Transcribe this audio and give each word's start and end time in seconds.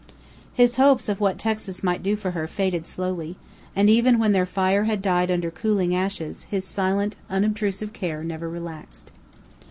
His 0.55 0.77
hopes 0.77 1.09
of 1.09 1.19
what 1.19 1.37
Texas 1.37 1.83
might 1.83 2.01
do 2.01 2.15
for 2.15 2.31
her 2.31 2.47
faded 2.47 2.87
slowly; 2.87 3.37
and 3.75 3.87
even 3.87 4.17
when 4.17 4.31
their 4.31 4.47
fire 4.47 4.85
had 4.85 4.99
died 4.99 5.29
under 5.29 5.51
cooling 5.51 5.93
ashes, 5.95 6.45
his 6.45 6.65
silent, 6.65 7.15
unobtrusive 7.29 7.93
care 7.93 8.23
never 8.23 8.49
relaxed. 8.49 9.11